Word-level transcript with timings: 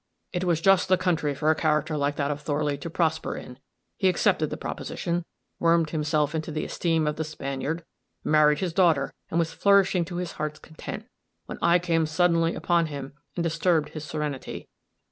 It 0.33 0.45
was 0.45 0.61
just 0.61 0.87
the 0.87 0.97
country 0.97 1.35
for 1.35 1.51
a 1.51 1.55
character 1.55 1.95
like 1.95 2.15
that 2.15 2.31
of 2.31 2.41
Thorley 2.41 2.75
to 2.75 2.89
prosper 2.89 3.35
in; 3.37 3.59
he 3.97 4.09
accepted 4.09 4.49
the 4.49 4.57
proposition, 4.57 5.23
wormed 5.59 5.91
himself 5.91 6.33
into 6.33 6.51
the 6.51 6.65
esteem 6.65 7.05
of 7.05 7.17
the 7.17 7.23
Spaniard, 7.23 7.85
married 8.23 8.61
his 8.61 8.73
daughter, 8.73 9.13
and 9.29 9.37
was 9.37 9.53
flourishing 9.53 10.03
to 10.05 10.15
his 10.15 10.31
heart's 10.31 10.57
content, 10.57 11.05
when 11.45 11.59
I 11.61 11.77
came 11.77 12.07
suddenly 12.07 12.55
upon 12.55 12.87
him 12.87 13.13
and 13.35 13.43
disturbed 13.43 13.89
his 13.89 14.03
serenity. 14.03 14.67